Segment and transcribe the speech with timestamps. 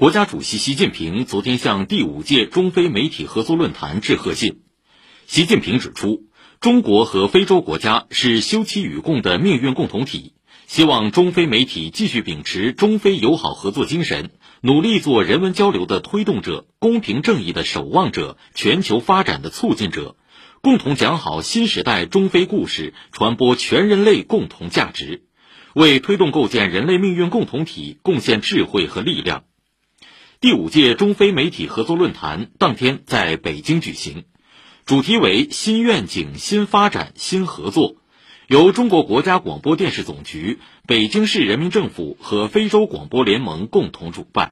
[0.00, 4.62] 国家主席习近平昨天向第五届中非媒体合作论坛致贺信。
[5.26, 6.22] 习近平指出，
[6.58, 10.32] 中国和非洲国家是休戚与共的命运共同体，
[10.66, 14.30] 希望中非媒体继续秉持中非友好合作精神，
[14.62, 20.16] 努力做人文交流的推动者、公平正义的守望者、全球发展的促进者，
[20.62, 25.24] 共同讲好新时代中非故事，传播全人类共同价值，
[25.74, 29.44] 为推动构建人类命运共同体贡献智慧和力量。
[30.42, 34.24] 第五届中非媒体合作论坛当天在北京举行，
[34.86, 37.96] 主题为“新愿景、新发展、新合作”，
[38.48, 44.48] 由中国国家广播电视总局、北京市人民政府和非洲广播联盟共同主办。